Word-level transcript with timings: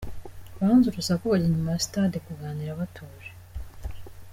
Banze 0.63 0.85
urusaku 0.89 1.23
bajya 1.31 1.47
inyuma 1.49 1.71
ya 1.73 1.81
stade 1.85 2.17
kuganira 2.25 2.79
batuje. 2.79 3.29